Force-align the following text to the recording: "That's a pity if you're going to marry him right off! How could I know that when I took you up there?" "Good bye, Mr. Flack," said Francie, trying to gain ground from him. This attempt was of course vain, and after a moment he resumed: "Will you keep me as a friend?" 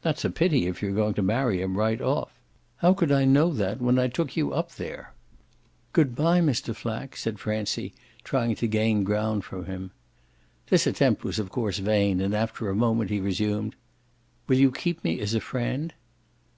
"That's 0.00 0.24
a 0.24 0.30
pity 0.30 0.66
if 0.66 0.80
you're 0.80 0.92
going 0.94 1.12
to 1.12 1.22
marry 1.22 1.60
him 1.60 1.76
right 1.76 2.00
off! 2.00 2.32
How 2.78 2.94
could 2.94 3.12
I 3.12 3.26
know 3.26 3.52
that 3.52 3.78
when 3.78 3.98
I 3.98 4.08
took 4.08 4.34
you 4.34 4.54
up 4.54 4.76
there?" 4.76 5.12
"Good 5.92 6.16
bye, 6.16 6.40
Mr. 6.40 6.74
Flack," 6.74 7.14
said 7.14 7.38
Francie, 7.38 7.92
trying 8.24 8.54
to 8.54 8.66
gain 8.66 9.04
ground 9.04 9.44
from 9.44 9.66
him. 9.66 9.90
This 10.70 10.86
attempt 10.86 11.24
was 11.24 11.38
of 11.38 11.50
course 11.50 11.78
vain, 11.78 12.22
and 12.22 12.32
after 12.34 12.70
a 12.70 12.74
moment 12.74 13.10
he 13.10 13.20
resumed: 13.20 13.76
"Will 14.48 14.56
you 14.56 14.72
keep 14.72 15.04
me 15.04 15.20
as 15.20 15.34
a 15.34 15.40
friend?" 15.40 15.92